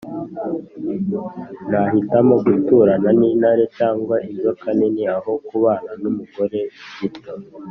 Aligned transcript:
Nahitamo 1.69 2.35
guturana 2.45 3.09
n’intare 3.19 3.63
cyangwa 3.77 4.15
inzoka 4.29 4.67
nini, 4.77 5.03
aho 5.15 5.31
kubana 5.47 5.91
n’umugore 6.01 6.59
gito. 6.99 7.31